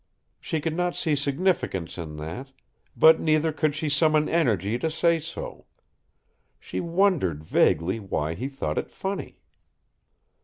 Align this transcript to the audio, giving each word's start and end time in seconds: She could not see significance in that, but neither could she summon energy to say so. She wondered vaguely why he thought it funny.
She 0.39 0.61
could 0.61 0.75
not 0.75 0.95
see 0.95 1.15
significance 1.15 1.95
in 1.95 2.15
that, 2.15 2.51
but 2.97 3.19
neither 3.19 3.51
could 3.51 3.75
she 3.75 3.87
summon 3.87 4.27
energy 4.27 4.79
to 4.79 4.89
say 4.89 5.19
so. 5.19 5.67
She 6.59 6.79
wondered 6.79 7.43
vaguely 7.43 7.99
why 7.99 8.33
he 8.33 8.47
thought 8.47 8.79
it 8.79 8.89
funny. 8.89 9.43